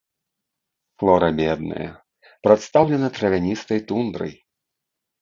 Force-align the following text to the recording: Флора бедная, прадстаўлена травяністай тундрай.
Флора 1.03 1.29
бедная, 1.41 1.89
прадстаўлена 2.49 3.13
травяністай 3.21 3.87
тундрай. 3.89 4.39